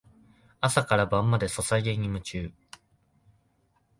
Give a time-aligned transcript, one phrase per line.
[0.61, 2.51] 朝から晩までソシャゲに夢中